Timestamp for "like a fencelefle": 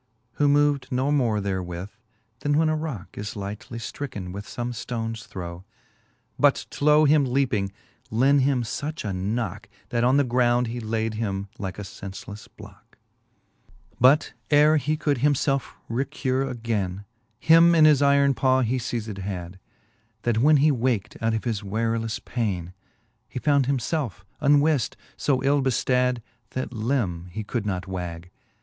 11.59-12.47